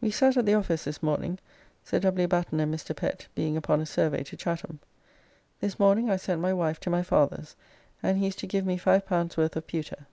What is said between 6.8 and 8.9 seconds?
to my father's and he is to give me